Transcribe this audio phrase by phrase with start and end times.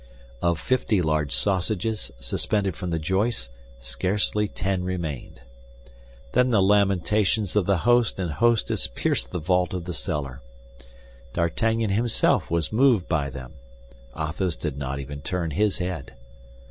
[0.41, 5.41] Of fifty large sausages, suspended from the joists, scarcely ten remained.
[6.31, 10.41] Then the lamentations of the host and hostess pierced the vault of the cellar.
[11.33, 13.53] D'Artagnan himself was moved by them.
[14.19, 16.15] Athos did not even turn his head.